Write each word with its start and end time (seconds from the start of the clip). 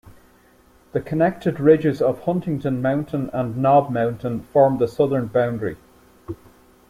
The 0.93 0.99
connected 0.99 1.59
ridges 1.59 2.01
of 2.01 2.21
Huntington 2.23 2.81
Mountain 2.81 3.29
and 3.33 3.57
Knob 3.57 3.91
Mountain 3.91 4.41
form 4.41 4.79
the 4.79 4.87
southern 4.87 5.27
boundary. 5.27 5.77